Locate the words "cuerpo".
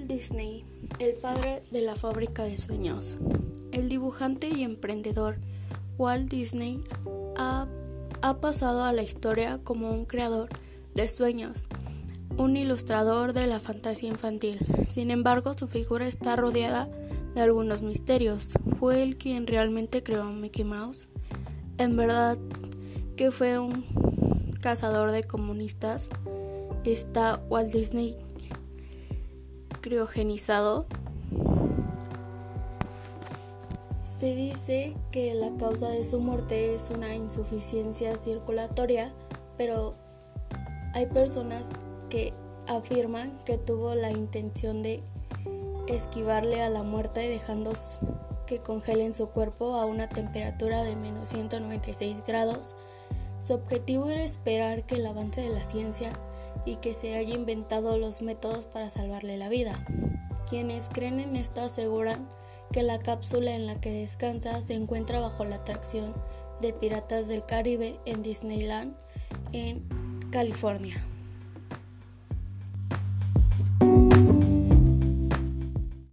49.28-49.74